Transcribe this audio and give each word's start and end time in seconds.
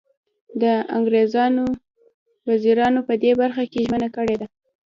د 0.61 0.63
انګریزانو 0.97 1.63
وزیرانو 2.49 2.99
په 3.07 3.13
دې 3.23 3.31
برخه 3.41 3.63
کې 3.71 3.83
ژمنه 3.87 4.09
کړې 4.15 4.35
ده. 4.41 4.47